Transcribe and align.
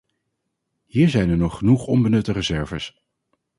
Hier 0.85 1.09
zijn 1.09 1.29
er 1.29 1.37
nog 1.37 1.57
genoeg 1.57 1.85
onbenutte 1.87 2.31
reserves. 2.31 3.03